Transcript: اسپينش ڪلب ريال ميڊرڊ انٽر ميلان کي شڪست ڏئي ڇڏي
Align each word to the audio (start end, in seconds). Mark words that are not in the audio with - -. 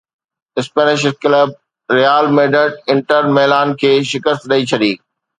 اسپينش 0.59 1.01
ڪلب 1.21 1.49
ريال 1.97 2.25
ميڊرڊ 2.37 2.71
انٽر 2.93 3.21
ميلان 3.35 3.67
کي 3.81 3.91
شڪست 4.11 4.41
ڏئي 4.51 4.63
ڇڏي 4.71 4.91